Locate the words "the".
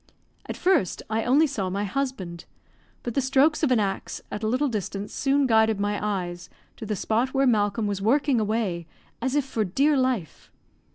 3.13-3.21, 6.87-6.95